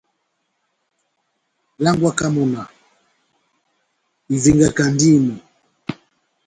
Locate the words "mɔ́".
2.35-2.45, 5.25-5.37